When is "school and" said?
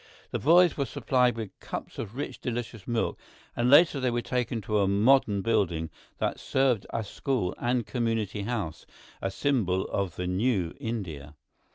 7.07-7.85